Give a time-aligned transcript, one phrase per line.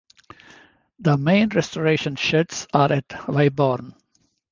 [0.97, 3.93] The main restoration sheds are at Weybourne.